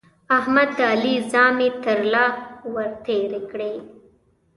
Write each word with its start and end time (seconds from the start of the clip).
احمد 0.37 0.69
د 0.77 0.79
علي 0.91 1.15
زامې 1.31 1.69
تر 1.83 1.99
له 2.13 2.25
ور 2.73 2.89
تېرې 3.05 3.41
کړې. 3.51 3.75